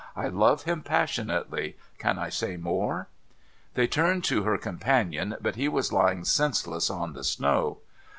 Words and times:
I 0.15 0.29
love 0.29 0.63
him 0.63 0.81
passionately. 0.81 1.77
Can 1.99 2.17
I 2.17 2.29
say 2.29 2.57
more?' 2.57 3.07
They 3.75 3.85
turned 3.85 4.23
to 4.23 4.41
her 4.41 4.57
companion, 4.57 5.35
but 5.39 5.57
he 5.57 5.67
was 5.67 5.93
lying 5.93 6.25
senseless 6.25 6.89
on 6.89 7.13
the 7.13 7.23
snow. 7.23 7.81